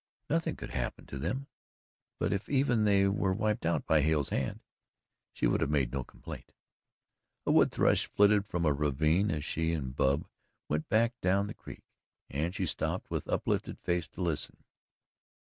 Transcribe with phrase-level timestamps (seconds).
[0.31, 1.45] Nothing could happen to them,
[2.17, 4.61] but if even they were wiped out by Hale's hand
[5.31, 6.53] she would have made no complaint.
[7.45, 10.25] A wood thrush flitted from a ravine as she and Bub
[10.67, 11.83] went back down the creek
[12.31, 14.63] and she stopped with uplifted face to listen.